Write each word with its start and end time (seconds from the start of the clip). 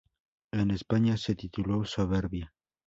En 0.51 0.71
España 0.71 1.15
se 1.15 1.35
tituló 1.35 1.85
"Soberbia". 1.85 2.55